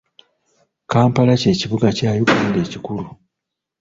Kampala 0.91 1.33
kye 1.41 1.51
kibuga 1.59 1.87
kya 1.97 2.09
Uganda 2.23 2.57
ekikulu. 2.65 3.05